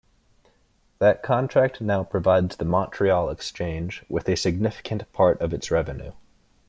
That 0.97 1.21
contract 1.21 1.79
now 1.79 2.03
provides 2.03 2.55
the 2.57 2.65
Montreal 2.65 3.29
Exchange 3.29 4.03
with 4.09 4.27
a 4.27 4.35
significant 4.35 5.05
part 5.13 5.39
of 5.39 5.53
its 5.53 5.69
revenue. 5.69 6.13